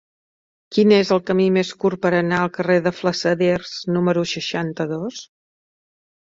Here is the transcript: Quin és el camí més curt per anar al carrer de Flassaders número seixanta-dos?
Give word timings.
Quin 0.75 0.93
és 0.95 1.09
el 1.15 1.19
camí 1.27 1.43
més 1.57 1.73
curt 1.83 2.01
per 2.05 2.11
anar 2.19 2.39
al 2.45 2.49
carrer 2.55 2.79
de 2.87 2.93
Flassaders 3.01 3.75
número 3.99 4.25
seixanta-dos? 4.33 5.23